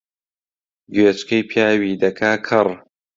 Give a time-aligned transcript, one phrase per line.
[0.93, 2.67] گوێچکەی پیاوی دەکا کەڕ